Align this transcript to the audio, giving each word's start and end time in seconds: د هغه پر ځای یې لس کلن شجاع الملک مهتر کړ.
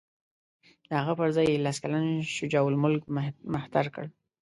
د 0.87 0.89
هغه 0.99 1.13
پر 1.19 1.29
ځای 1.35 1.47
یې 1.51 1.63
لس 1.65 1.77
کلن 1.83 2.05
شجاع 2.35 2.65
الملک 2.69 3.03
مهتر 3.53 3.85
کړ. 3.95 4.05